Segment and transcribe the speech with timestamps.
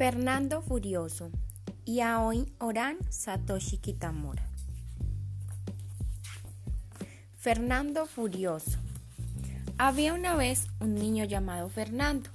[0.00, 1.30] Fernando Furioso
[1.84, 4.42] y Aoi Oran Satoshi Kitamura.
[7.34, 8.78] Fernando Furioso.
[9.76, 12.30] Había una vez un niño llamado Fernando.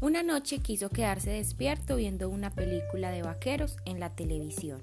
[0.00, 4.82] Una noche quiso quedarse despierto viendo una película de vaqueros en la televisión.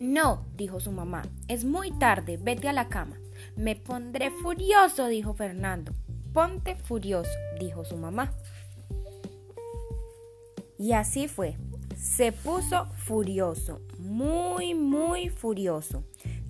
[0.00, 3.16] No, dijo su mamá, es muy tarde, vete a la cama.
[3.54, 5.92] Me pondré furioso, dijo Fernando.
[6.32, 7.30] Ponte furioso,
[7.60, 8.32] dijo su mamá.
[10.80, 11.58] Y así fue.
[11.94, 16.04] Se puso furioso, muy, muy furioso.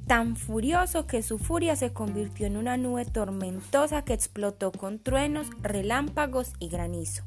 [0.06, 5.48] Tan furioso que su furia se convirtió en una nube tormentosa que explotó con truenos,
[5.62, 7.24] relámpagos y granizo.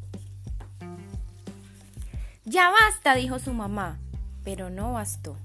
[2.45, 3.99] Ya basta, dijo su mamá,
[4.45, 5.35] pero no bastó.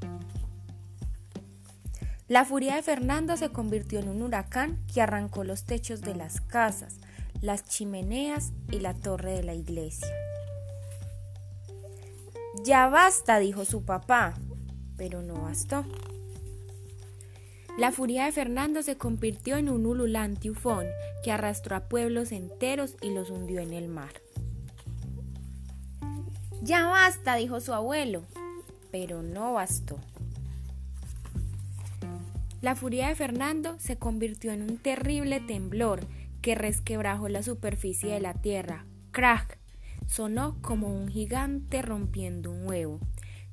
[2.28, 6.40] La furia de Fernando se convirtió en un huracán que arrancó los techos de las
[6.40, 6.98] casas,
[7.40, 10.06] las chimeneas y la torre de la iglesia.
[12.64, 14.34] Ya basta, dijo su papá,
[14.96, 15.84] pero no bastó.
[17.78, 20.86] La furia de Fernando se convirtió en un ululante ufón
[21.22, 24.20] que arrastró a pueblos enteros y los hundió en el mar.
[26.60, 28.24] Ya basta, dijo su abuelo,
[28.90, 29.98] pero no bastó.
[32.60, 36.00] La furia de Fernando se convirtió en un terrible temblor
[36.42, 38.84] que resquebrajó la superficie de la tierra.
[39.12, 39.58] ¡Crack!
[40.08, 42.98] Sonó como un gigante rompiendo un huevo.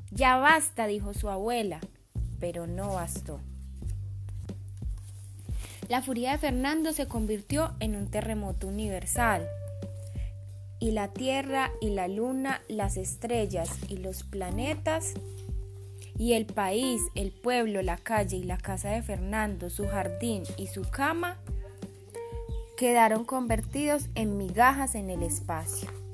[0.10, 1.82] Ya basta, dijo su abuela,
[2.40, 3.42] pero no bastó.
[5.90, 9.48] La furia de Fernando se convirtió en un terremoto universal.
[10.80, 15.14] Y la Tierra y la Luna, las estrellas y los planetas,
[16.18, 20.68] y el país, el pueblo, la calle y la casa de Fernando, su jardín y
[20.68, 21.38] su cama,
[22.78, 26.05] quedaron convertidos en migajas en el espacio.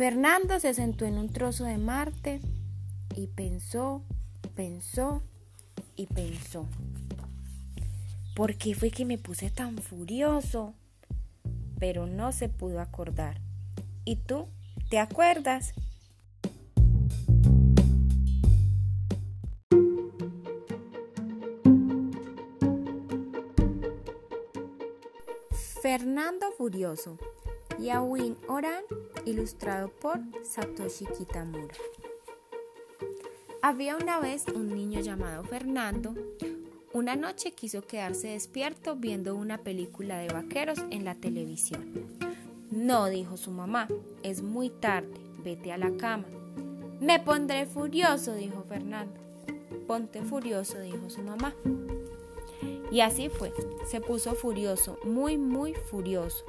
[0.00, 2.40] Fernando se sentó en un trozo de Marte
[3.14, 4.02] y pensó,
[4.54, 5.22] pensó
[5.94, 6.66] y pensó.
[8.34, 10.72] ¿Por qué fue que me puse tan furioso?
[11.78, 13.42] Pero no se pudo acordar.
[14.06, 14.48] ¿Y tú?
[14.88, 15.74] ¿Te acuerdas?
[25.82, 27.18] Fernando Furioso.
[27.80, 28.84] Yawin Oran,
[29.24, 31.74] ilustrado por Satoshi Kitamura.
[33.62, 36.14] Había una vez un niño llamado Fernando.
[36.92, 42.06] Una noche quiso quedarse despierto viendo una película de vaqueros en la televisión.
[42.70, 43.88] No, dijo su mamá,
[44.22, 46.26] es muy tarde, vete a la cama.
[47.00, 49.18] Me pondré furioso, dijo Fernando.
[49.86, 51.54] Ponte furioso, dijo su mamá.
[52.92, 53.54] Y así fue,
[53.86, 56.44] se puso furioso, muy, muy furioso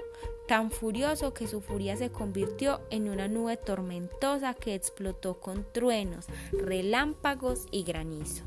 [0.51, 6.25] tan furioso que su furia se convirtió en una nube tormentosa que explotó con truenos,
[6.51, 8.43] relámpagos y granizo.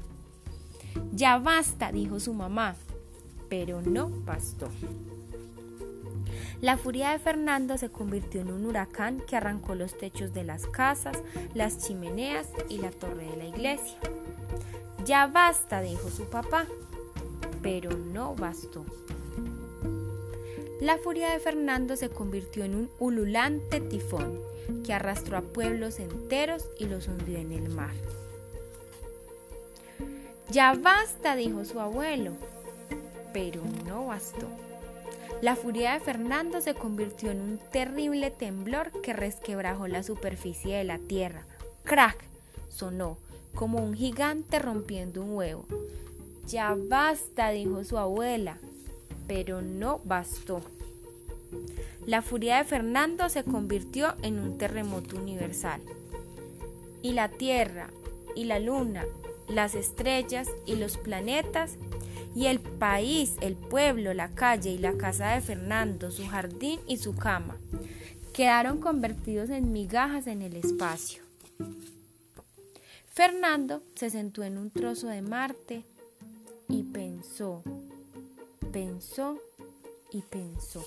[1.12, 2.76] Ya basta, dijo su mamá,
[3.48, 4.68] pero no bastó.
[6.60, 10.66] La furia de Fernando se convirtió en un huracán que arrancó los techos de las
[10.66, 11.16] casas,
[11.54, 13.96] las chimeneas y la torre de la iglesia.
[15.06, 16.66] Ya basta, dijo su papá,
[17.62, 18.84] pero no bastó.
[20.84, 24.38] La furia de Fernando se convirtió en un ululante tifón
[24.84, 27.94] que arrastró a pueblos enteros y los hundió en el mar.
[30.50, 32.32] Ya basta, dijo su abuelo,
[33.32, 34.46] pero no bastó.
[35.40, 40.84] La furia de Fernando se convirtió en un terrible temblor que resquebrajó la superficie de
[40.84, 41.46] la tierra.
[41.84, 42.22] ¡Crack!
[42.68, 43.16] Sonó
[43.54, 45.64] como un gigante rompiendo un huevo.
[46.46, 48.58] Ya basta, dijo su abuela,
[49.26, 50.60] pero no bastó.
[52.06, 55.80] La furia de Fernando se convirtió en un terremoto universal.
[57.02, 57.90] Y la Tierra,
[58.34, 59.04] y la Luna,
[59.48, 61.76] las estrellas y los planetas,
[62.34, 66.96] y el país, el pueblo, la calle y la casa de Fernando, su jardín y
[66.96, 67.56] su cama,
[68.32, 71.22] quedaron convertidos en migajas en el espacio.
[73.08, 75.84] Fernando se sentó en un trozo de Marte
[76.68, 77.62] y pensó,
[78.72, 79.38] pensó
[80.10, 80.84] y pensó.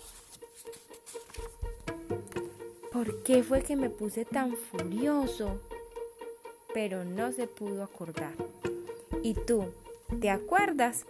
[2.97, 5.59] ¿Por qué fue que me puse tan furioso?
[6.73, 8.33] Pero no se pudo acordar.
[9.21, 9.65] ¿Y tú,
[10.19, 11.05] te acuerdas?